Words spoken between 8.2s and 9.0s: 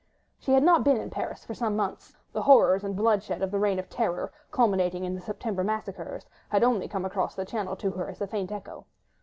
faint echo.